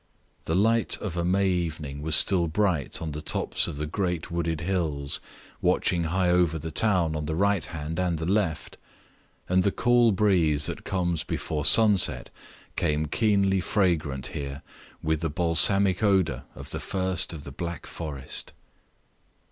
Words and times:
The 0.45 0.55
light 0.55 0.97
of 0.97 1.15
a 1.15 1.23
May 1.23 1.47
evening 1.47 2.01
was 2.01 2.15
still 2.15 2.47
bright 2.47 3.03
on 3.03 3.11
the 3.11 3.21
tops 3.21 3.67
of 3.67 3.77
the 3.77 3.85
great 3.85 4.31
wooded 4.31 4.61
hills 4.61 5.19
watching 5.61 6.05
high 6.05 6.31
over 6.31 6.57
the 6.57 6.71
town 6.71 7.15
on 7.15 7.27
the 7.27 7.35
right 7.35 7.63
hand 7.65 7.99
and 7.99 8.17
the 8.17 8.25
left; 8.25 8.77
and 9.47 9.61
the 9.61 9.71
cool 9.71 10.11
breeze 10.11 10.65
that 10.65 10.83
comes 10.85 11.23
before 11.23 11.65
sunset 11.65 12.31
came 12.75 13.05
keenly 13.05 13.59
fragrant 13.61 14.25
here 14.33 14.63
with 15.03 15.21
the 15.21 15.29
balsamic 15.29 16.01
odor 16.01 16.45
of 16.55 16.71
the 16.71 16.79
first 16.79 17.31
of 17.31 17.43
the 17.43 17.51
Black 17.51 17.85
Forest. 17.85 18.53